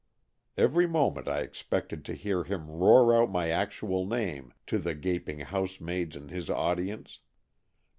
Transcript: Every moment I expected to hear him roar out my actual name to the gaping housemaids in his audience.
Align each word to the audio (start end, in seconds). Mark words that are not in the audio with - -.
Every 0.57 0.87
moment 0.87 1.27
I 1.27 1.41
expected 1.41 2.03
to 2.05 2.15
hear 2.15 2.43
him 2.43 2.71
roar 2.71 3.13
out 3.15 3.29
my 3.29 3.49
actual 3.51 4.03
name 4.07 4.51
to 4.65 4.79
the 4.79 4.95
gaping 4.95 5.41
housemaids 5.41 6.15
in 6.15 6.29
his 6.29 6.49
audience. 6.49 7.19